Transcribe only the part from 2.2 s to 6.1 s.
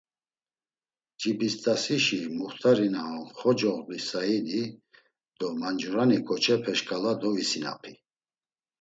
muxtari na on Xocoğli Sayidi do mancura